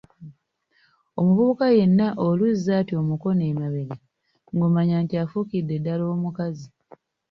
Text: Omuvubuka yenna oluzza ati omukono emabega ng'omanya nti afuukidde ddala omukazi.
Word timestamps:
Omuvubuka 1.19 1.65
yenna 1.77 2.07
oluzza 2.25 2.71
ati 2.81 2.93
omukono 3.01 3.41
emabega 3.51 3.95
ng'omanya 4.53 4.97
nti 5.03 5.15
afuukidde 5.23 5.75
ddala 5.79 6.03
omukazi. 6.15 6.67